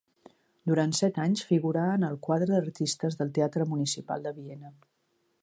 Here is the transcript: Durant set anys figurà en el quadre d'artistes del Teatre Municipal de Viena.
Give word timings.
Durant 0.69 0.93
set 0.99 1.19
anys 1.23 1.43
figurà 1.49 1.83
en 1.97 2.07
el 2.07 2.17
quadre 2.29 2.49
d'artistes 2.53 3.19
del 3.21 3.35
Teatre 3.37 3.69
Municipal 3.75 4.27
de 4.29 4.35
Viena. 4.41 4.75